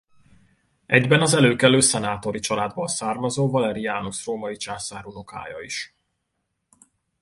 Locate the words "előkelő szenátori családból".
1.33-2.87